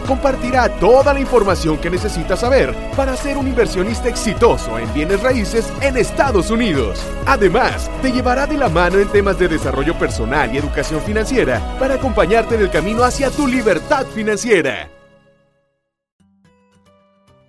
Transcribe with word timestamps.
compartirá 0.00 0.68
toda 0.76 1.14
la 1.14 1.20
información 1.20 1.78
que 1.78 1.90
necesitas 1.90 2.40
saber 2.40 2.74
para 2.96 3.16
ser 3.16 3.36
un 3.36 3.46
inversionista 3.46 4.08
exitoso 4.08 4.78
en 4.78 4.92
bienes 4.92 5.22
raíces 5.22 5.72
en 5.80 5.96
Estados 5.96 6.50
Unidos. 6.50 7.00
Además, 7.26 7.90
te 8.02 8.12
llevará 8.12 8.46
de 8.46 8.56
la 8.56 8.68
mano 8.68 8.98
en 8.98 9.08
temas 9.08 9.38
de 9.38 9.48
desarrollo 9.48 9.98
personal 9.98 10.54
y 10.54 10.58
educación 10.58 11.00
financiera 11.00 11.60
para 11.78 11.94
acompañarte 11.94 12.54
en 12.54 12.62
el 12.62 12.70
camino 12.70 13.04
hacia 13.04 13.30
tu 13.30 13.46
libertad 13.46 14.06
financiera. 14.06 14.90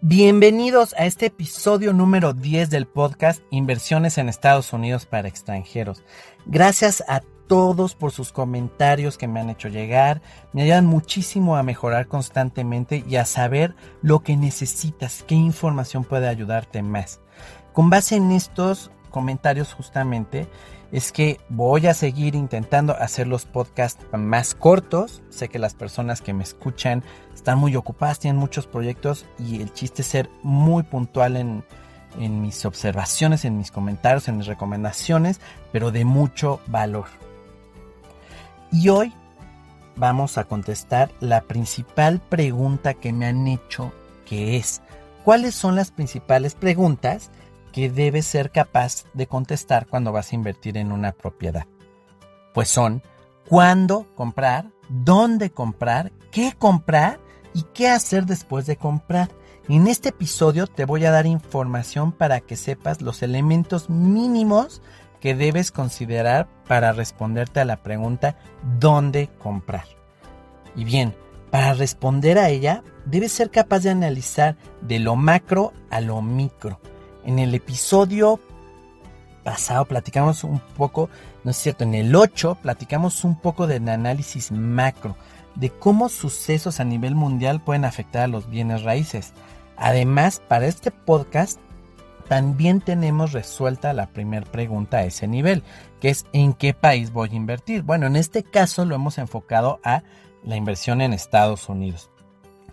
Bienvenidos 0.04 0.95
a 0.98 1.06
este 1.06 1.28
episodio 1.28 1.94
número 1.94 2.34
10 2.34 2.72
del 2.72 2.88
podcast 2.88 3.40
Inversiones 3.52 4.18
en 4.18 4.30
Estados 4.30 4.73
Unidos 4.73 5.06
para 5.06 5.28
extranjeros. 5.28 6.04
Gracias 6.48 7.04
a 7.08 7.22
todos 7.52 7.96
por 7.96 8.14
sus 8.14 8.32
comentarios 8.32 9.18
que 9.18 9.28
me 9.28 9.41
han 9.41 9.50
hecho 9.50 9.68
llegar. 9.68 10.22
Me 10.54 10.62
ayudan 10.62 10.86
muchísimo 10.86 11.58
a 11.58 11.64
mejorar 11.64 12.08
constantemente 12.08 13.04
y 13.05 13.18
a 13.18 13.26
saber 13.26 13.76
lo 14.02 14.22
que 14.22 14.38
necesitas, 14.38 15.26
qué 15.28 15.36
información 15.36 16.06
puede 16.06 16.30
ayudarte 16.30 16.82
más. 16.82 17.20
Con 17.73 17.90
base 17.90 18.16
en 18.16 18.32
estos 18.32 18.90
comentarios 19.09 19.73
justamente 19.73 20.48
es 20.94 21.12
que 21.12 21.42
voy 21.50 21.88
a 21.88 21.94
seguir 21.94 22.36
intentando 22.36 22.95
hacer 22.95 23.28
los 23.28 23.45
podcasts 23.45 24.06
más 24.14 24.56
cortos. 24.56 25.22
Sé 25.28 25.50
que 25.50 25.59
las 25.59 25.73
personas 25.73 26.22
que 26.22 26.31
me 26.31 26.44
escuchan 26.44 27.04
están 27.34 27.58
muy 27.58 27.76
ocupadas, 27.76 28.20
tienen 28.20 28.40
muchos 28.40 28.66
proyectos 28.66 29.25
y 29.38 29.62
el 29.62 29.73
chiste 29.73 30.03
es 30.03 30.08
ser 30.08 30.30
muy 30.42 30.84
puntual 30.84 31.36
en, 31.36 31.66
en 32.18 32.42
mis 32.42 32.64
observaciones, 32.66 33.44
en 33.44 33.58
mis 33.58 33.72
comentarios, 33.72 34.30
en 34.30 34.38
mis 34.38 34.47
recomendaciones, 34.47 35.42
pero 35.73 35.92
de 35.92 36.06
mucho 36.06 36.62
valor. 36.68 37.08
Y 38.72 38.88
hoy 38.88 39.14
vamos 39.97 40.38
a 40.38 40.45
contestar 40.45 41.11
la 41.19 41.41
principal 41.41 42.22
pregunta 42.22 42.94
que 42.94 43.11
me 43.11 43.25
han 43.25 43.47
hecho, 43.47 43.91
que 44.25 44.55
es, 44.55 44.81
¿cuáles 45.25 45.55
son 45.55 45.75
las 45.75 45.91
principales 45.91 46.55
preguntas 46.55 47.31
que 47.73 47.89
debes 47.89 48.25
ser 48.25 48.50
capaz 48.52 49.03
de 49.13 49.28
contestar 49.28 49.88
cuando 49.88 50.13
vas 50.13 50.31
a 50.31 50.36
invertir 50.36 50.78
en 50.78 50.94
una 50.94 51.11
propiedad? 51.11 51.66
Pues 52.53 52.69
son, 52.69 53.03
¿cuándo 53.47 54.08
comprar? 54.16 54.72
¿Dónde 54.88 55.52
comprar? 55.52 56.13
¿Qué 56.31 56.53
comprar? 56.58 57.19
¿Y 57.53 57.63
qué 57.73 57.89
hacer 57.89 58.25
después 58.25 58.66
de 58.67 58.78
comprar? 58.78 59.30
En 59.67 59.88
este 59.88 60.09
episodio 60.09 60.66
te 60.66 60.85
voy 60.85 61.03
a 61.06 61.11
dar 61.11 61.25
información 61.25 62.13
para 62.13 62.39
que 62.39 62.56
sepas 62.56 63.02
los 63.02 63.22
elementos 63.22 63.89
mínimos 63.89 64.81
que 65.22 65.36
debes 65.36 65.72
considerar 65.72 66.50
para 66.67 66.91
responderte 66.91 67.61
a 67.61 67.66
la 67.66 67.77
pregunta 67.77 68.36
¿dónde 68.80 69.30
comprar? 69.39 69.86
Y 70.75 70.83
bien, 70.83 71.16
para 71.52 71.73
responder 71.73 72.38
a 72.38 72.50
ella, 72.50 72.83
debes 73.05 73.31
ser 73.31 73.52
capaz 73.52 73.80
de 73.80 73.91
analizar 73.91 74.58
de 74.81 75.00
lo 75.00 75.16
macro 75.16 75.73
a 75.89 76.02
lo 76.02 76.22
micro. 76.22 76.80
En 77.23 77.39
el 77.39 77.53
episodio 77.53 78.39
pasado 79.44 79.86
platicamos 79.86 80.44
un 80.44 80.59
poco, 80.59 81.09
no 81.44 81.52
es 81.52 81.58
cierto, 81.58 81.83
en 81.83 81.94
el 81.94 82.16
8 82.16 82.58
platicamos 82.61 83.23
un 83.23 83.39
poco 83.39 83.67
del 83.67 83.88
análisis 83.89 84.52
macro, 84.52 85.16
de 85.56 85.69
cómo 85.69 86.09
sucesos 86.09 86.80
a 86.80 86.83
nivel 86.83 87.16
mundial 87.16 87.61
pueden 87.61 87.85
afectar 87.85 88.23
a 88.23 88.28
los 88.28 88.50
bienes 88.50 88.83
raíces. 88.83 89.33
Además, 89.78 90.41
para 90.47 90.67
este 90.67 90.91
podcast 90.91 91.59
también 92.32 92.80
tenemos 92.80 93.34
resuelta 93.34 93.92
la 93.92 94.08
primera 94.08 94.50
pregunta 94.50 95.00
a 95.00 95.03
ese 95.03 95.28
nivel, 95.28 95.64
que 96.00 96.08
es 96.08 96.25
¿en 96.31 96.53
qué 96.53 96.74
país 96.74 97.12
voy 97.12 97.28
a 97.30 97.36
invertir? 97.36 97.81
Bueno, 97.81 98.08
en 98.08 98.16
este 98.16 98.42
caso 98.42 98.86
lo 98.86 98.96
hemos 98.96 99.18
enfocado 99.18 99.81
a 99.84 100.03
la 100.46 100.56
inversión 100.56 101.02
en 101.02 101.12
Estados 101.12 101.68
Unidos. 101.68 102.09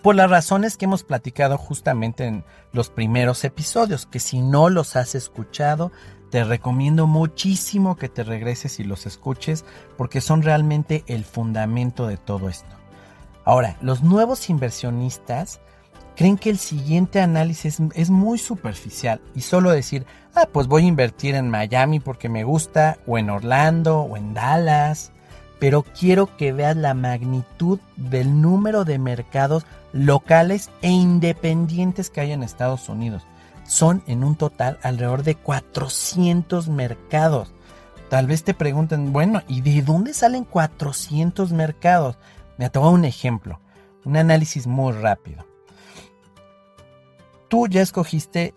Por 0.01 0.15
las 0.15 0.31
razones 0.31 0.77
que 0.77 0.85
hemos 0.85 1.03
platicado 1.03 1.59
justamente 1.59 2.27
en 2.27 2.45
los 2.71 2.89
primeros 2.89 3.43
episodios, 3.43 4.07
que 4.07 4.21
si 4.21 4.43
no 4.43 4.69
los 4.69 4.95
has 4.95 5.17
escuchado, 5.17 5.91
te 6.31 6.45
recomiendo 6.45 7.09
muchísimo 7.09 7.97
que 7.97 8.09
te 8.09 8.23
regreses 8.23 8.79
y 8.79 8.85
los 8.85 9.07
escuches 9.07 9.65
porque 9.97 10.21
son 10.21 10.43
realmente 10.43 11.03
el 11.09 11.25
fundamento 11.25 12.07
de 12.07 12.17
todo 12.17 12.49
esto. 12.49 12.77
Ahora, 13.45 13.77
los 13.81 14.05
nuevos 14.05 14.51
inversionistas 14.51 15.61
creen 16.19 16.37
que 16.37 16.51
el 16.51 16.59
siguiente 16.59 17.21
análisis 17.21 17.79
es, 17.95 18.11
muy 18.11 18.39
superficial 18.39 19.21
y 19.37 19.43
solo 19.43 19.71
decir, 19.71 20.05
ah, 20.35 20.49
pues 20.53 20.67
voy 20.67 20.83
a 20.83 20.89
invertir 20.89 21.37
en 21.37 21.49
Miami 21.49 22.01
porque 22.01 22.29
me 22.29 22.43
gusta, 22.43 22.99
o 23.07 23.19
en 23.19 23.31
Orlando, 23.31 24.01
o 24.01 24.17
en 24.17 24.35
Dallas, 24.35 25.13
pero 25.61 25.85
quiero 25.85 26.37
que 26.37 26.53
veas 26.53 26.77
la 26.77 26.93
magnitud 26.93 27.79
del 27.95 28.41
número 28.43 28.85
de 28.85 28.99
mercados 28.99 29.65
locales 29.93 30.71
e 30.83 30.91
independientes 30.91 32.11
que 32.11 32.21
hay 32.21 32.33
en 32.33 32.43
Estados 32.43 32.89
Unidos. 32.89 33.23
Son 33.65 34.03
en 34.09 34.25
un 34.25 34.35
total 34.35 34.81
alrededor 34.83 35.23
de 35.23 35.37
400 35.37 36.69
mercados. 36.69 37.55
Tal 38.11 38.27
vez 38.27 38.43
te 38.43 38.55
pregunten, 38.55 39.13
bueno, 39.13 39.43
¿y 39.47 39.61
de 39.61 39.83
dónde 39.83 40.13
salen 40.15 40.43
400 40.43 41.53
mercados? 41.53 42.19
Me 42.57 42.65
ha 42.65 42.81
un 42.81 43.05
ejemplo, 43.05 43.61
un 44.05 44.17
análisis 44.17 44.67
muy 44.67 44.95
rápido 44.95 45.48
tú 47.49 47.67
ya 47.67 47.83
escogiste 47.83 48.55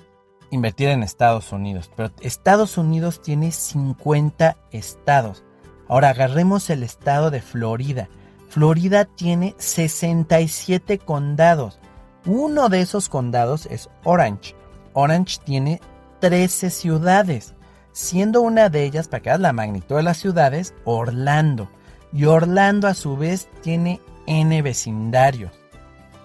invertir 0.52 0.90
en 0.90 1.04
Estados 1.04 1.52
Unidos, 1.52 1.90
pero 1.96 2.12
Estados 2.22 2.78
Unidos 2.78 3.22
tiene 3.22 3.52
50 3.52 4.58
estados. 4.72 5.44
Ahora 5.88 6.10
agarremos 6.10 6.70
el 6.70 6.84
estado 6.84 7.32
de 7.32 7.42
Florida. 7.42 8.10
Florida 8.50 9.06
tiene 9.06 9.56
67 9.58 11.00
condados. 11.00 11.80
Uno 12.26 12.70
de 12.70 12.82
esos 12.82 13.10
condados 13.10 13.66
es 13.66 13.90
Orange. 14.04 14.56
Orange 14.94 15.40
tiene 15.44 15.80
13 16.20 16.70
ciudades, 16.70 17.56
siendo 17.94 18.42
una 18.42 18.70
de 18.70 18.84
ellas, 18.84 19.08
para 19.08 19.22
que 19.22 19.30
veas 19.30 19.40
la 19.40 19.54
magnitud 19.54 19.96
de 19.96 20.04
las 20.04 20.18
ciudades, 20.18 20.74
Orlando. 20.84 21.70
Y 22.14 22.26
Orlando 22.26 22.88
a 22.88 22.94
su 22.94 23.16
vez 23.16 23.50
tiene 23.62 24.02
N 24.28 24.62
vecindarios 24.62 25.61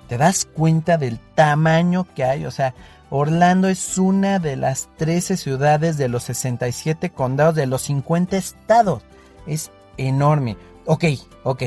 te 0.09 0.19
das 0.19 0.45
cuenta 0.45 0.99
del 0.99 1.19
tamaño 1.35 2.07
que 2.15 2.25
hay. 2.25 2.47
O 2.47 2.51
sea, 2.51 2.75
Orlando 3.11 3.69
es 3.69 3.99
una 3.99 4.39
de 4.39 4.57
las 4.57 4.89
13 4.97 5.37
ciudades 5.37 5.97
de 5.97 6.09
los 6.09 6.25
67 6.25 7.11
condados 7.11 7.55
de 7.55 7.67
los 7.67 7.83
50 7.83 8.37
estados. 8.37 9.03
Es 9.47 9.71
enorme. 9.97 10.57
Ok, 10.87 11.05
ok, 11.45 11.63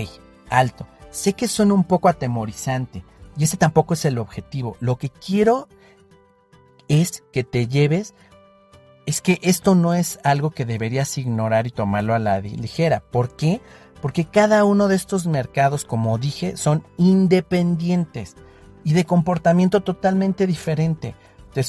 alto. 0.50 0.88
Sé 1.12 1.34
que 1.34 1.48
suena 1.48 1.74
un 1.74 1.84
poco 1.84 2.10
atemorizante 2.10 3.04
y 3.38 3.44
ese 3.44 3.58
tampoco 3.58 3.94
es 3.94 4.06
el 4.06 4.18
objetivo. 4.18 4.78
Lo 4.80 4.98
que 4.98 5.10
quiero 5.10 5.68
es 6.88 7.24
que 7.32 7.44
te 7.44 7.68
lleves, 7.68 8.14
es 9.06 9.22
que 9.22 9.40
esto 9.42 9.76
no 9.76 9.94
es 9.94 10.20
algo 10.24 10.52
que 10.52 10.66
deberías 10.66 11.18
ignorar 11.18 11.66
y 11.68 11.72
tomarlo 11.72 12.14
a 12.14 12.20
la 12.20 12.40
ligera. 12.40 13.00
¿Por 13.00 13.36
qué? 13.36 13.62
porque 13.62 13.89
cada 14.26 14.64
uno 14.64 14.88
de 14.88 14.96
estos 14.96 15.28
mercados, 15.28 15.86
como 15.86 16.18
dije, 16.18 16.58
son 16.58 16.84
independientes 16.98 18.36
y 18.84 18.94
de 18.94 19.06
comportamiento 19.06 19.82
totalmente 19.82 20.48
diferente. 20.48 21.16
Te, 21.54 21.64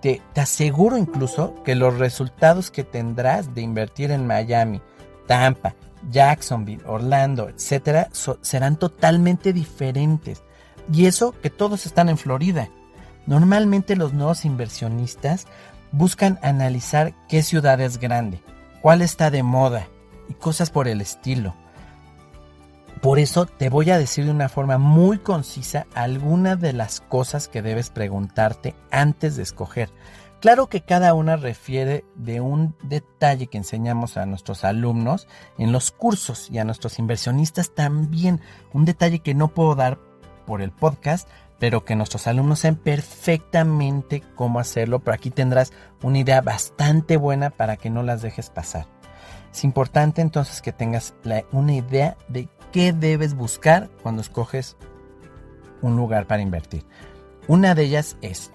te, 0.00 0.40
aseguro 0.40 0.96
incluso 0.96 1.54
que 1.64 1.74
los 1.74 1.98
resultados 1.98 2.70
que 2.70 2.84
tendrás 2.84 3.54
de 3.54 3.62
invertir 3.62 4.10
en 4.10 4.26
Miami, 4.26 4.80
Tampa, 5.26 5.74
Jacksonville, 6.10 6.84
Orlando, 6.86 7.48
etcétera, 7.48 8.08
serán 8.42 8.76
totalmente 8.76 9.52
diferentes. 9.52 10.42
Y 10.92 11.06
eso 11.06 11.34
que 11.40 11.50
todos 11.50 11.86
están 11.86 12.08
en 12.08 12.18
Florida. 12.18 12.68
Normalmente 13.26 13.96
los 13.96 14.12
nuevos 14.12 14.44
inversionistas 14.44 15.46
buscan 15.92 16.38
analizar 16.42 17.14
qué 17.28 17.42
ciudad 17.42 17.80
es 17.80 17.98
grande, 17.98 18.42
cuál 18.80 19.00
está 19.00 19.30
de 19.30 19.42
moda 19.42 19.88
y 20.28 20.34
cosas 20.34 20.70
por 20.70 20.88
el 20.88 21.00
estilo. 21.00 21.54
Por 23.02 23.18
eso 23.18 23.46
te 23.46 23.68
voy 23.68 23.90
a 23.90 23.98
decir 23.98 24.26
de 24.26 24.30
una 24.30 24.48
forma 24.48 24.78
muy 24.78 25.18
concisa 25.18 25.88
algunas 25.92 26.60
de 26.60 26.72
las 26.72 27.00
cosas 27.00 27.48
que 27.48 27.60
debes 27.60 27.90
preguntarte 27.90 28.76
antes 28.92 29.34
de 29.34 29.42
escoger. 29.42 29.90
Claro 30.40 30.68
que 30.68 30.82
cada 30.82 31.12
una 31.12 31.34
refiere 31.34 32.04
de 32.14 32.40
un 32.40 32.76
detalle 32.84 33.48
que 33.48 33.58
enseñamos 33.58 34.16
a 34.16 34.24
nuestros 34.24 34.62
alumnos 34.62 35.26
en 35.58 35.72
los 35.72 35.90
cursos 35.90 36.48
y 36.48 36.58
a 36.58 36.64
nuestros 36.64 37.00
inversionistas 37.00 37.74
también. 37.74 38.40
Un 38.72 38.84
detalle 38.84 39.18
que 39.18 39.34
no 39.34 39.48
puedo 39.48 39.74
dar 39.74 39.98
por 40.46 40.62
el 40.62 40.70
podcast, 40.70 41.28
pero 41.58 41.84
que 41.84 41.96
nuestros 41.96 42.28
alumnos 42.28 42.60
saben 42.60 42.76
perfectamente 42.76 44.22
cómo 44.36 44.60
hacerlo. 44.60 45.00
Pero 45.00 45.16
aquí 45.16 45.30
tendrás 45.30 45.72
una 46.04 46.18
idea 46.18 46.40
bastante 46.40 47.16
buena 47.16 47.50
para 47.50 47.76
que 47.76 47.90
no 47.90 48.04
las 48.04 48.22
dejes 48.22 48.48
pasar. 48.48 48.86
Es 49.52 49.64
importante 49.64 50.22
entonces 50.22 50.62
que 50.62 50.72
tengas 50.72 51.14
una 51.50 51.74
idea 51.74 52.16
de 52.28 52.48
qué 52.72 52.92
debes 52.92 53.34
buscar 53.34 53.90
cuando 54.02 54.22
escoges 54.22 54.76
un 55.82 55.96
lugar 55.96 56.26
para 56.26 56.42
invertir. 56.42 56.84
Una 57.48 57.74
de 57.74 57.84
ellas 57.84 58.16
es 58.22 58.52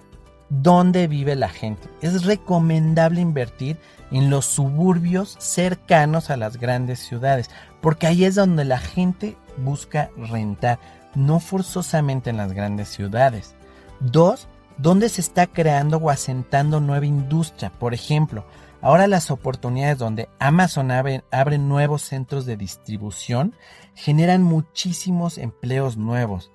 dónde 0.50 1.06
vive 1.08 1.36
la 1.36 1.48
gente. 1.48 1.88
Es 2.00 2.24
recomendable 2.24 3.20
invertir 3.20 3.78
en 4.10 4.30
los 4.30 4.46
suburbios 4.46 5.36
cercanos 5.38 6.30
a 6.30 6.36
las 6.36 6.56
grandes 6.56 6.98
ciudades, 6.98 7.50
porque 7.80 8.06
ahí 8.06 8.24
es 8.24 8.34
donde 8.34 8.64
la 8.64 8.78
gente 8.78 9.36
busca 9.58 10.10
rentar, 10.16 10.78
no 11.14 11.40
forzosamente 11.40 12.30
en 12.30 12.38
las 12.38 12.52
grandes 12.52 12.88
ciudades. 12.88 13.54
Dos, 14.00 14.48
dónde 14.78 15.08
se 15.08 15.20
está 15.20 15.46
creando 15.46 15.98
o 15.98 16.10
asentando 16.10 16.80
nueva 16.80 17.06
industria. 17.06 17.70
Por 17.70 17.92
ejemplo, 17.92 18.44
ahora 18.80 19.06
las 19.06 19.30
oportunidades 19.30 19.98
donde 19.98 20.28
Amazon 20.38 20.90
abre, 20.90 21.58
nuevos 21.58 22.02
centros 22.02 22.46
de 22.46 22.56
distribución 22.56 23.54
generan 23.94 24.42
muchísimos 24.42 25.38
empleos 25.38 25.96
nuevos. 25.96 26.50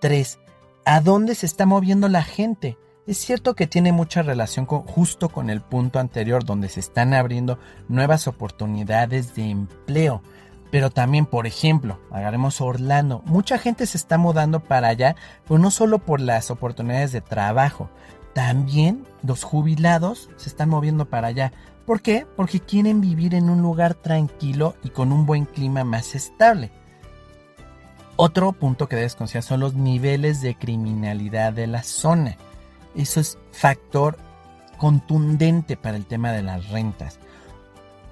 Tres, 0.00 0.38
¿a 0.84 1.00
dónde 1.00 1.34
se 1.34 1.46
está 1.46 1.66
moviendo 1.66 2.08
la 2.08 2.22
gente? 2.22 2.78
Es 3.06 3.18
cierto 3.18 3.54
que 3.54 3.66
tiene 3.66 3.92
mucha 3.92 4.22
relación 4.22 4.64
con, 4.64 4.82
justo 4.82 5.28
con 5.28 5.50
el 5.50 5.60
punto 5.60 5.98
anterior 5.98 6.44
donde 6.44 6.68
se 6.68 6.80
están 6.80 7.12
abriendo 7.12 7.58
nuevas 7.88 8.26
oportunidades 8.28 9.34
de 9.34 9.50
empleo. 9.50 10.22
Pero 10.70 10.90
también, 10.90 11.26
por 11.26 11.46
ejemplo, 11.46 12.00
agarremos 12.10 12.60
Orlando. 12.60 13.22
Mucha 13.26 13.58
gente 13.58 13.86
se 13.86 13.96
está 13.96 14.18
mudando 14.18 14.60
para 14.60 14.88
allá, 14.88 15.14
pero 15.46 15.58
no 15.58 15.70
solo 15.70 16.00
por 16.00 16.20
las 16.20 16.50
oportunidades 16.50 17.12
de 17.12 17.20
trabajo. 17.20 17.90
También 18.34 19.06
los 19.22 19.44
jubilados 19.44 20.28
se 20.36 20.48
están 20.48 20.68
moviendo 20.68 21.06
para 21.06 21.28
allá. 21.28 21.52
¿Por 21.86 22.02
qué? 22.02 22.26
Porque 22.36 22.60
quieren 22.60 23.00
vivir 23.00 23.34
en 23.34 23.48
un 23.48 23.62
lugar 23.62 23.94
tranquilo 23.94 24.74
y 24.82 24.90
con 24.90 25.12
un 25.12 25.24
buen 25.24 25.44
clima 25.44 25.84
más 25.84 26.14
estable. 26.14 26.72
Otro 28.16 28.52
punto 28.52 28.88
que 28.88 28.96
debes 28.96 29.16
considerar 29.16 29.44
son 29.44 29.60
los 29.60 29.74
niveles 29.74 30.40
de 30.40 30.56
criminalidad 30.56 31.52
de 31.52 31.66
la 31.66 31.82
zona. 31.82 32.36
Eso 32.94 33.20
es 33.20 33.38
factor 33.52 34.16
contundente 34.78 35.76
para 35.76 35.96
el 35.96 36.06
tema 36.06 36.32
de 36.32 36.42
las 36.42 36.68
rentas. 36.70 37.18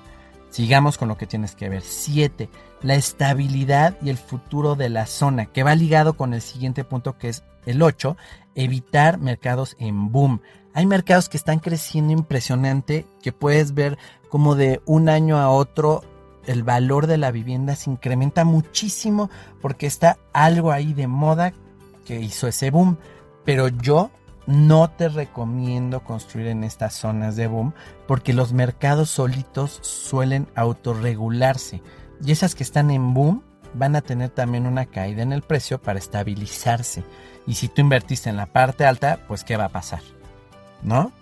Sigamos 0.50 0.98
con 0.98 1.06
lo 1.06 1.16
que 1.16 1.28
tienes 1.28 1.54
que 1.54 1.68
ver. 1.68 1.82
7. 1.82 2.48
La 2.82 2.96
estabilidad 2.96 3.96
y 4.02 4.10
el 4.10 4.18
futuro 4.18 4.74
de 4.74 4.88
la 4.88 5.06
zona, 5.06 5.46
que 5.46 5.62
va 5.62 5.76
ligado 5.76 6.14
con 6.14 6.34
el 6.34 6.42
siguiente 6.42 6.82
punto 6.82 7.16
que 7.16 7.28
es 7.28 7.44
el 7.64 7.80
8. 7.80 8.16
Evitar 8.56 9.20
mercados 9.20 9.76
en 9.78 10.10
boom. 10.10 10.40
Hay 10.74 10.86
mercados 10.86 11.28
que 11.28 11.36
están 11.36 11.60
creciendo 11.60 12.12
impresionante, 12.12 13.06
que 13.22 13.30
puedes 13.30 13.72
ver 13.72 13.98
como 14.30 14.56
de 14.56 14.82
un 14.84 15.08
año 15.08 15.38
a 15.38 15.48
otro 15.48 16.02
el 16.46 16.62
valor 16.62 17.06
de 17.06 17.18
la 17.18 17.30
vivienda 17.30 17.76
se 17.76 17.90
incrementa 17.90 18.44
muchísimo 18.44 19.30
porque 19.60 19.86
está 19.86 20.18
algo 20.32 20.72
ahí 20.72 20.92
de 20.92 21.06
moda 21.06 21.52
que 22.04 22.20
hizo 22.20 22.48
ese 22.48 22.70
boom. 22.70 22.98
Pero 23.44 23.68
yo 23.68 24.10
no 24.46 24.90
te 24.90 25.08
recomiendo 25.08 26.00
construir 26.00 26.48
en 26.48 26.64
estas 26.64 26.94
zonas 26.94 27.36
de 27.36 27.46
boom 27.46 27.74
porque 28.06 28.32
los 28.32 28.52
mercados 28.52 29.10
solitos 29.10 29.78
suelen 29.82 30.48
autorregularse 30.54 31.82
y 32.24 32.32
esas 32.32 32.54
que 32.54 32.62
están 32.62 32.90
en 32.90 33.14
boom 33.14 33.42
van 33.74 33.96
a 33.96 34.02
tener 34.02 34.30
también 34.30 34.66
una 34.66 34.86
caída 34.86 35.22
en 35.22 35.32
el 35.32 35.42
precio 35.42 35.80
para 35.80 35.98
estabilizarse. 35.98 37.04
Y 37.46 37.54
si 37.54 37.68
tú 37.68 37.80
invertiste 37.80 38.30
en 38.30 38.36
la 38.36 38.46
parte 38.46 38.84
alta, 38.84 39.18
pues 39.26 39.44
¿qué 39.44 39.56
va 39.56 39.64
a 39.64 39.70
pasar? 39.70 40.02
¿No? 40.82 41.12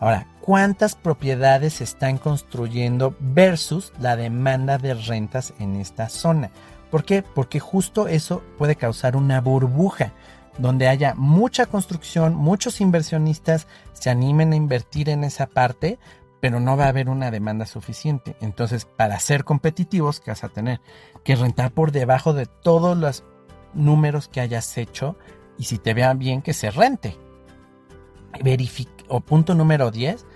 Ahora, 0.00 0.26
¿cuántas 0.42 0.94
propiedades 0.94 1.74
se 1.74 1.84
están 1.84 2.18
construyendo 2.18 3.16
versus 3.20 3.92
la 3.98 4.16
demanda 4.16 4.76
de 4.76 4.94
rentas 4.94 5.54
en 5.58 5.76
esta 5.76 6.08
zona? 6.08 6.50
¿Por 6.90 7.04
qué? 7.04 7.22
Porque 7.22 7.60
justo 7.60 8.08
eso 8.08 8.42
puede 8.58 8.76
causar 8.76 9.16
una 9.16 9.40
burbuja 9.40 10.12
donde 10.58 10.88
haya 10.88 11.14
mucha 11.14 11.66
construcción, 11.66 12.34
muchos 12.34 12.80
inversionistas 12.80 13.66
se 13.94 14.10
animen 14.10 14.52
a 14.52 14.56
invertir 14.56 15.08
en 15.08 15.24
esa 15.24 15.46
parte, 15.46 15.98
pero 16.40 16.60
no 16.60 16.76
va 16.76 16.86
a 16.86 16.88
haber 16.88 17.08
una 17.08 17.30
demanda 17.30 17.64
suficiente. 17.64 18.36
Entonces, 18.40 18.84
para 18.84 19.18
ser 19.20 19.44
competitivos, 19.44 20.20
¿qué 20.20 20.32
vas 20.32 20.44
a 20.44 20.48
tener? 20.48 20.80
Que 21.24 21.36
rentar 21.36 21.70
por 21.70 21.92
debajo 21.92 22.34
de 22.34 22.46
todos 22.46 22.96
los 22.98 23.24
números 23.74 24.28
que 24.28 24.40
hayas 24.40 24.76
hecho 24.76 25.16
y 25.56 25.64
si 25.64 25.78
te 25.78 25.94
vean 25.94 26.18
bien 26.18 26.42
que 26.42 26.52
se 26.52 26.70
rente. 26.70 27.16
o 29.08 29.20
punto 29.20 29.54
número 29.54 29.90
10, 29.90 30.26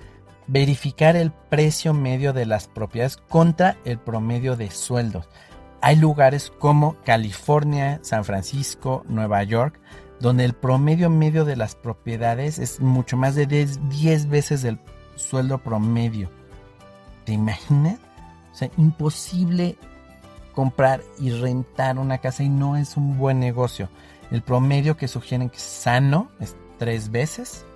verificar 0.46 1.16
el 1.16 1.32
precio 1.32 1.93
medio 1.93 2.32
de 2.32 2.46
las 2.46 2.69
propiedades 2.69 3.16
contra 3.16 3.76
el 3.84 3.98
promedio 3.98 4.56
de 4.56 4.70
sueldos. 4.70 5.28
Hay 5.81 5.96
lugares 5.96 6.52
como 6.58 6.96
California, 7.04 8.00
San 8.02 8.25
Francisco, 8.25 9.04
Nueva 9.08 9.43
York, 9.43 9.78
donde 10.20 10.44
el 10.44 10.54
promedio 10.54 11.10
medio 11.10 11.44
de 11.44 11.56
las 11.56 11.75
propiedades 11.75 12.58
es 12.58 12.81
mucho 12.81 13.16
más 13.16 13.34
de 13.34 13.46
10, 13.46 14.28
veces 14.28 14.64
el 14.64 14.78
sueldo 15.14 15.58
promedio. 15.58 16.31
¿Te 17.25 17.32
imaginas? 17.32 17.98
O 18.52 18.54
sea, 18.54 18.70
imposible 18.78 19.76
comprar 20.54 21.02
y 21.19 21.31
rentar 21.31 21.98
una 21.98 22.19
casa 22.19 22.43
y 22.43 22.48
no 22.48 22.76
es 22.76 22.96
un 22.96 23.19
buen 23.19 23.38
negocio. 23.38 23.91
El 24.31 24.43
promedio 24.43 24.96
que 24.96 25.08
sugieren 25.08 25.50
que 25.50 25.58
es 25.58 25.62
sano 25.62 26.31
es 26.41 26.56
tres 26.79 27.10
veces. 27.10 27.67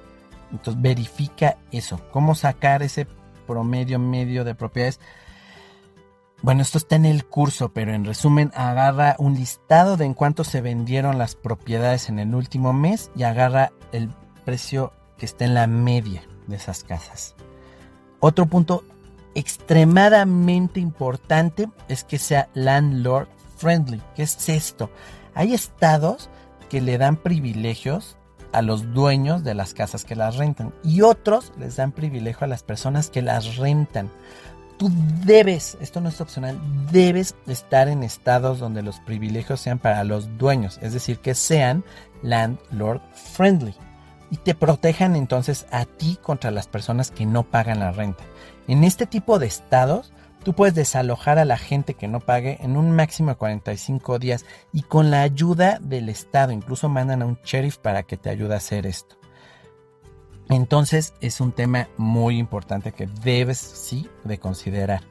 Entonces 0.53 0.81
verifica 0.81 1.59
eso. 1.71 2.01
¿Cómo 2.11 2.35
sacar 2.35 2.83
ese 2.83 3.07
promedio 3.47 3.99
medio 3.99 4.45
de 4.45 4.55
propiedades? 4.55 5.01
Bueno, 6.43 6.63
esto 6.63 6.79
está 6.79 6.97
en 6.97 7.05
el 7.05 7.27
curso, 7.27 7.73
pero 7.73 7.93
en 7.93 8.05
resumen, 8.05 8.51
agarra 8.55 9.15
un 9.19 9.35
listado 9.35 9.99
de 9.99 10.07
en 10.07 10.15
cuánto 10.15 10.43
se 10.43 10.63
vendieron 10.63 11.19
las 11.19 11.37
propiedades 11.37 12.09
en 12.09 12.19
el 12.19 12.35
último 12.35 12.73
mes 12.73 13.11
y 13.15 13.25
agarra 13.25 13.73
el 13.93 14.11
precio 14.45 14.93
que 15.19 15.27
está 15.27 15.45
en 15.45 15.53
la 15.53 15.67
media 15.67 16.23
de 16.47 16.57
esas 16.57 16.83
casas. 16.83 17.35
Otro 18.21 18.47
punto 18.47 18.85
extremadamente 19.35 20.81
importante 20.81 21.69
es 21.89 22.05
que 22.05 22.19
sea 22.19 22.49
landlord 22.55 23.29
friendly. 23.59 24.01
¿Qué 24.17 24.23
es 24.23 24.49
esto? 24.49 24.91
Hay 25.35 25.53
estados 25.53 26.31
que 26.71 26.81
le 26.81 26.99
dan 26.99 27.17
privilegios 27.17 28.17
a 28.53 28.63
los 28.63 28.93
dueños 28.93 29.45
de 29.45 29.55
las 29.55 29.75
casas 29.75 30.05
que 30.05 30.17
las 30.17 30.37
rentan 30.37 30.73
y 30.83 31.03
otros 31.03 31.53
les 31.59 31.77
dan 31.77 31.93
privilegio 31.93 32.45
a 32.45 32.49
las 32.49 32.63
personas 32.63 33.11
que 33.11 33.23
las 33.23 33.57
rentan 33.57 34.11
tú 34.81 34.91
debes, 35.27 35.77
esto 35.83 36.01
no 36.01 36.09
es 36.09 36.23
opcional, 36.23 36.59
debes 36.91 37.35
estar 37.47 37.89
en 37.89 38.03
estados 38.03 38.59
donde 38.59 38.81
los 38.81 38.99
privilegios 39.01 39.61
sean 39.61 39.79
para 39.79 40.05
los 40.05 40.39
dueños, 40.39 40.79
es 40.81 40.95
decir, 40.95 41.19
que 41.19 41.35
sean 41.35 41.85
landlord 42.23 43.03
friendly 43.13 43.75
y 44.31 44.39
te 44.39 44.55
protejan 44.55 45.17
entonces 45.17 45.67
a 45.71 45.85
ti 45.85 46.19
contra 46.23 46.51
las 46.51 46.67
personas 46.67 47.11
que 47.11 47.27
no 47.27 47.43
pagan 47.43 47.81
la 47.81 47.93
renta. 47.93 48.25
En 48.69 48.83
este 48.83 49.05
tipo 49.05 49.39
de 49.39 49.49
estados, 49.49 50.15
tú 50.43 50.55
puedes 50.55 50.75
desalojar 50.75 51.39
a 51.39 51.45
la 51.45 51.57
gente 51.57 51.95
que 51.95 52.09
no 52.09 52.21
pague 52.21 52.59
en 52.61 52.77
un 52.77 52.91
máximo 52.93 53.31
de 53.31 53.37
45 53.37 54.19
días 54.19 54.45
y 54.73 54.83
con 54.83 55.11
la 55.11 55.23
ayuda 55.23 55.79
del 55.81 56.09
estado, 56.09 56.53
incluso 56.53 56.89
mandan 56.89 57.23
a 57.23 57.27
un 57.27 57.39
sheriff 57.45 57.79
para 57.79 58.03
que 58.03 58.17
te 58.17 58.31
ayude 58.31 58.55
a 58.55 58.59
hacer 58.59 58.87
esto. 58.87 59.17
Entonces 60.49 61.15
es 61.21 61.41
un 61.41 61.53
tema 61.53 61.89
muy 61.97 62.39
importante 62.39 62.93
que 62.93 63.07
debes 63.07 63.59
sí 63.59 64.09
de 64.25 64.39
considerar. 64.39 65.03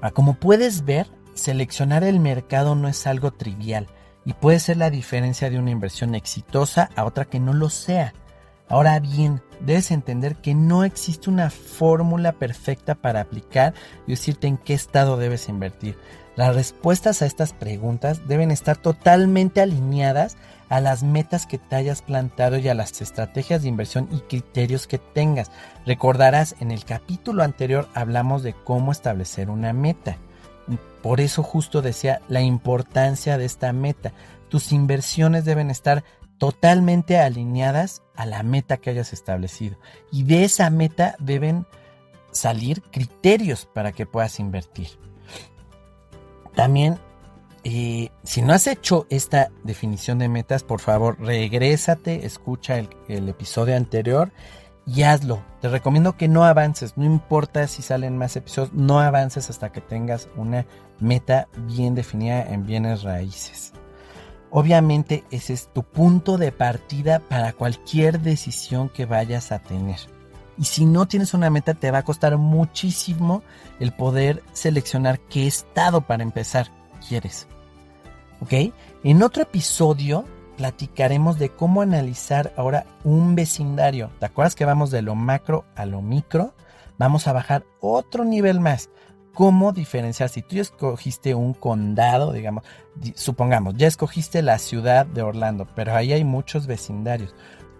Ah, 0.00 0.10
como 0.10 0.34
puedes 0.34 0.84
ver, 0.84 1.06
seleccionar 1.34 2.04
el 2.04 2.20
mercado 2.20 2.74
no 2.74 2.88
es 2.88 3.06
algo 3.06 3.32
trivial 3.32 3.86
y 4.24 4.32
puede 4.32 4.58
ser 4.58 4.78
la 4.78 4.90
diferencia 4.90 5.50
de 5.50 5.58
una 5.58 5.70
inversión 5.70 6.14
exitosa 6.14 6.90
a 6.96 7.04
otra 7.04 7.26
que 7.26 7.38
no 7.38 7.52
lo 7.52 7.68
sea. 7.68 8.14
Ahora 8.68 8.98
bien, 8.98 9.42
debes 9.60 9.90
entender 9.90 10.36
que 10.36 10.54
no 10.54 10.82
existe 10.84 11.30
una 11.30 11.50
fórmula 11.50 12.32
perfecta 12.32 12.96
para 12.96 13.20
aplicar 13.20 13.74
y 14.06 14.12
decirte 14.12 14.48
en 14.48 14.58
qué 14.58 14.74
estado 14.74 15.16
debes 15.16 15.48
invertir. 15.48 15.96
Las 16.34 16.54
respuestas 16.54 17.22
a 17.22 17.26
estas 17.26 17.52
preguntas 17.52 18.26
deben 18.26 18.50
estar 18.50 18.76
totalmente 18.76 19.62
alineadas 19.62 20.36
a 20.68 20.80
las 20.80 21.02
metas 21.02 21.46
que 21.46 21.58
te 21.58 21.76
hayas 21.76 22.02
plantado 22.02 22.58
y 22.58 22.68
a 22.68 22.74
las 22.74 23.00
estrategias 23.00 23.62
de 23.62 23.68
inversión 23.68 24.08
y 24.10 24.18
criterios 24.20 24.86
que 24.86 24.98
tengas. 24.98 25.50
Recordarás, 25.86 26.56
en 26.60 26.72
el 26.72 26.84
capítulo 26.84 27.42
anterior 27.42 27.88
hablamos 27.94 28.42
de 28.42 28.52
cómo 28.52 28.92
establecer 28.92 29.48
una 29.48 29.72
meta. 29.72 30.18
Por 31.02 31.20
eso 31.20 31.44
justo 31.44 31.82
decía 31.82 32.20
la 32.28 32.42
importancia 32.42 33.38
de 33.38 33.44
esta 33.44 33.72
meta. 33.72 34.12
Tus 34.48 34.72
inversiones 34.72 35.44
deben 35.44 35.70
estar 35.70 36.02
totalmente 36.38 37.18
alineadas 37.18 38.02
a 38.14 38.26
la 38.26 38.42
meta 38.42 38.76
que 38.76 38.90
hayas 38.90 39.12
establecido. 39.12 39.78
Y 40.12 40.24
de 40.24 40.44
esa 40.44 40.70
meta 40.70 41.16
deben 41.18 41.66
salir 42.30 42.82
criterios 42.82 43.66
para 43.66 43.92
que 43.92 44.06
puedas 44.06 44.38
invertir. 44.40 44.88
También 46.54 46.98
y 47.68 48.12
si 48.22 48.42
no 48.42 48.52
has 48.52 48.68
hecho 48.68 49.08
esta 49.10 49.50
definición 49.64 50.20
de 50.20 50.28
metas, 50.28 50.62
por 50.62 50.80
favor, 50.80 51.18
regrésate, 51.18 52.24
escucha 52.24 52.78
el, 52.78 53.28
episodio 53.28 53.76
anterior 53.76 54.30
y 54.86 55.02
hazlo. 55.02 55.42
Te 55.60 55.68
recomiendo 55.68 56.16
que 56.16 56.28
no 56.28 56.44
avances, 56.44 56.96
no 56.96 57.04
importa 57.04 57.66
si 57.66 57.82
salen 57.82 58.16
más 58.16 58.36
episodios, 58.36 58.72
no 58.72 59.00
avances 59.00 59.50
hasta 59.50 59.72
que 59.72 59.80
tengas 59.80 60.28
una 60.36 60.64
meta 61.00 61.48
bien 61.66 61.96
definida 61.96 62.40
en 62.40 62.66
bienes 62.66 63.02
raíces. 63.02 63.72
Obviamente 64.58 65.22
ese 65.30 65.52
es 65.52 65.68
tu 65.70 65.82
punto 65.82 66.38
de 66.38 66.50
partida 66.50 67.18
para 67.18 67.52
cualquier 67.52 68.20
decisión 68.20 68.88
que 68.88 69.04
vayas 69.04 69.52
a 69.52 69.58
tener. 69.58 69.98
Y 70.56 70.64
si 70.64 70.86
no 70.86 71.06
tienes 71.06 71.34
una 71.34 71.50
meta, 71.50 71.74
te 71.74 71.90
va 71.90 71.98
a 71.98 72.04
costar 72.04 72.38
muchísimo 72.38 73.42
el 73.80 73.92
poder 73.92 74.42
seleccionar 74.54 75.20
qué 75.20 75.46
estado 75.46 76.00
para 76.00 76.22
empezar 76.22 76.72
quieres. 77.06 77.48
¿Ok? 78.40 78.72
En 79.04 79.22
otro 79.22 79.42
episodio 79.42 80.24
platicaremos 80.56 81.38
de 81.38 81.50
cómo 81.50 81.82
analizar 81.82 82.54
ahora 82.56 82.86
un 83.04 83.34
vecindario. 83.34 84.10
¿Te 84.20 84.24
acuerdas 84.24 84.54
que 84.54 84.64
vamos 84.64 84.90
de 84.90 85.02
lo 85.02 85.14
macro 85.14 85.66
a 85.74 85.84
lo 85.84 86.00
micro? 86.00 86.54
Vamos 86.96 87.26
a 87.26 87.34
bajar 87.34 87.66
otro 87.80 88.24
nivel 88.24 88.60
más. 88.60 88.88
¿Cómo 89.36 89.72
diferenciar? 89.72 90.28
Si 90.28 90.42
tú 90.42 90.58
escogiste 90.58 91.34
un 91.34 91.54
condado, 91.54 92.32
digamos, 92.32 92.64
supongamos, 93.14 93.74
ya 93.76 93.86
escogiste 93.86 94.42
la 94.42 94.58
ciudad 94.58 95.06
de 95.06 95.22
Orlando, 95.22 95.68
pero 95.76 95.94
ahí 95.94 96.12
hay 96.12 96.24
muchos 96.24 96.66
vecindarios. 96.66 97.34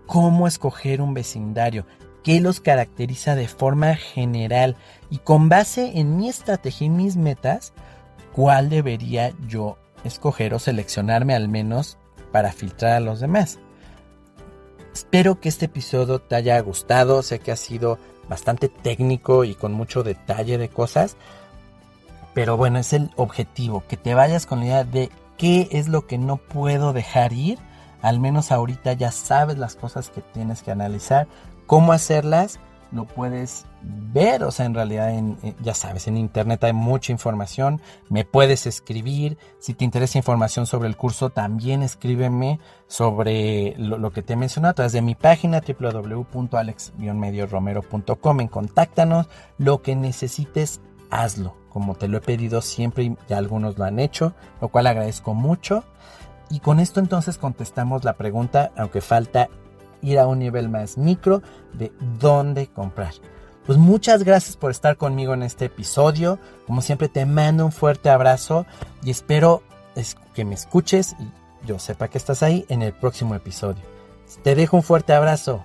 ¿Cómo 0.07 0.47
escoger 0.47 1.01
un 1.01 1.15
vecindario? 1.15 1.87
¿Qué 2.23 2.41
los 2.41 2.61
caracteriza 2.61 3.35
de 3.35 3.49
forma 3.49 3.97
general? 3.97 4.77
Y 5.11 5.19
con 5.19 5.49
base 5.49 5.99
en 5.99 6.17
mi 6.17 6.29
estrategia 6.29 6.87
y 6.87 6.91
mis 6.91 7.17
metas, 7.17 7.73
¿cuál 8.33 8.69
debería 8.69 9.33
yo 9.49 9.79
escoger 10.05 10.55
o 10.55 10.59
seleccionarme 10.59 11.35
al 11.35 11.49
menos 11.49 11.99
para 12.33 12.53
filtrar 12.53 12.93
a 12.93 13.01
los 13.01 13.21
demás. 13.21 13.59
Espero 14.93 15.41
que 15.41 15.49
este 15.49 15.67
episodio 15.67 16.21
te 16.21 16.37
haya 16.37 16.59
gustado, 16.61 17.23
sé 17.23 17.39
que 17.39 17.53
ha 17.53 17.57
sido 17.57 17.99
bastante 18.29 18.69
técnico 18.69 19.45
y 19.45 19.55
con 19.55 19.73
mucho 19.73 20.03
detalle 20.03 20.59
de 20.59 20.69
cosas, 20.69 21.17
pero 22.37 22.57
bueno, 22.59 22.78
es 22.78 22.93
el 22.93 23.11
objetivo, 23.16 23.83
que 23.88 23.97
te 23.97 24.12
vayas 24.12 24.45
con 24.45 24.61
la 24.61 24.66
idea 24.66 24.85
de 24.85 25.11
qué 25.38 25.71
es 25.73 25.88
lo 25.88 26.07
que 26.07 26.19
no 26.19 26.37
puedo 26.37 26.93
dejar 26.93 27.33
ir, 27.33 27.59
al 28.02 28.21
menos 28.21 28.52
ahorita 28.52 28.93
ya 28.93 29.11
sabes 29.11 29.57
las 29.57 29.75
cosas 29.75 30.11
que 30.11 30.21
tienes 30.21 30.62
que 30.62 30.71
analizar, 30.71 31.28
cómo 31.66 31.95
hacerlas 31.95 32.61
lo 32.93 33.07
puedes 33.07 33.64
ver, 33.81 34.45
o 34.45 34.50
sea, 34.50 34.66
en 34.66 34.75
realidad, 34.75 35.14
en, 35.14 35.38
ya 35.62 35.73
sabes, 35.73 36.09
en 36.09 36.19
internet 36.19 36.62
hay 36.64 36.75
mucha 36.75 37.11
información, 37.11 37.81
me 38.11 38.26
puedes 38.26 38.66
escribir, 38.66 39.38
si 39.59 39.73
te 39.73 39.87
interesa 39.87 40.19
información 40.19 40.66
sobre 40.66 40.88
el 40.88 40.99
curso, 40.99 41.31
también 41.31 41.83
escríbeme 41.83 42.61
sobre 42.87 43.76
lo, 43.78 44.11
que 44.11 44.21
te 44.21 44.35
he 44.35 44.37
mencionado 44.37 44.73
a 44.73 44.75
través 44.75 44.93
de 44.93 45.00
mi 45.00 45.14
página 45.14 45.62
www.alex-medioromero.com, 45.66 48.40
en 48.40 48.49
contáctanos, 48.49 49.26
lo 49.57 49.81
que 49.81 49.97
necesites, 49.97 50.83
hazlo, 51.11 51.57
como 51.69 51.95
te 51.95 52.09
lo 52.09 52.19
he 52.19 52.21
pedido 52.21 52.63
siempre 52.63 53.05
y 53.05 53.17
ya 53.29 53.39
algunos 53.39 53.79
lo 53.79 53.85
han 53.85 53.99
hecho, 53.99 54.35
lo 54.61 54.69
cual 54.69 54.87
agradezco 54.87 55.35
mucho. 55.35 55.85
Y 56.49 56.61
con 56.61 56.81
esto 56.81 57.01
entonces 57.01 57.39
contestamos 57.39 58.05
la 58.05 58.15
pregunta, 58.15 58.73
aunque 58.77 59.01
falta 59.01 59.49
ir 60.03 60.19
a 60.19 60.27
un 60.27 60.39
nivel 60.39 60.69
más 60.69 60.97
micro 60.97 61.43
de 61.73 61.93
dónde 62.19 62.69
comprar. 62.69 63.15
Pues 63.67 63.79
muchas 63.79 64.23
gracias 64.23 64.57
por 64.57 64.71
estar 64.71 64.97
conmigo 64.97 65.35
en 65.35 65.43
este 65.43 65.65
episodio. 65.65 66.39
Como 66.67 66.83
siempre 66.83 67.09
te 67.09 67.27
mando 67.27 67.65
un 67.65 67.73
fuerte 67.73 68.11
abrazo 68.11 68.65
y 69.03 69.11
espero 69.11 69.63
que 70.35 70.45
me 70.45 70.55
escuches 70.55 71.17
y 71.19 71.67
yo 71.67 71.81
sepa 71.81 72.09
que 72.09 72.19
estás 72.19 72.45
ahí 72.45 72.65
en 72.69 72.83
el 72.83 72.93
próximo 72.93 73.35
episodio. 73.35 73.83
Te 74.45 74.55
dejo 74.55 74.77
un 74.77 74.83
fuerte 74.85 75.15
abrazo. 75.15 75.65